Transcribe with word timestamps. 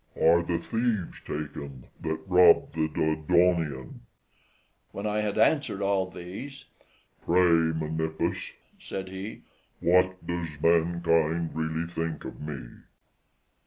are 0.19 0.41
the 0.41 0.57
thieves 0.57 1.21
taken 1.21 1.83
that 1.99 2.19
robbed 2.25 2.73
the 2.73 2.89
Dodonaean?" 2.89 3.99
When 4.93 5.05
I 5.05 5.19
had 5.21 5.37
answered 5.37 5.83
all 5.83 6.09
these, 6.09 6.65
"Pray, 7.23 7.71
Menippus," 7.71 8.53
said 8.79 9.09
he, 9.09 9.43
"what 9.79 10.25
does 10.25 10.59
mankind 10.59 11.51
really 11.53 11.85
think 11.85 12.25
of 12.25 12.41
me?" 12.41 12.79